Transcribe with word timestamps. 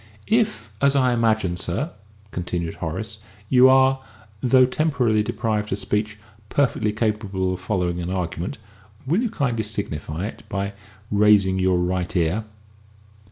"If, 0.33 0.71
as 0.81 0.95
I 0.95 1.13
imagine, 1.13 1.57
sir," 1.57 1.91
continued 2.31 2.73
Horace, 2.81 3.19
"you 3.49 3.69
are, 3.69 4.01
though 4.41 4.65
temporarily 4.65 5.21
deprived 5.21 5.71
of 5.71 5.77
speech, 5.77 6.17
perfectly 6.49 6.91
capable 6.91 7.53
of 7.53 7.59
following 7.59 8.01
an 8.01 8.09
argument, 8.09 8.57
will 9.05 9.21
you 9.21 9.29
kindly 9.29 9.61
signify 9.63 10.25
it 10.25 10.41
by 10.49 10.73
raising 11.11 11.59
your 11.59 11.77
right 11.77 12.15
ear?" 12.15 12.45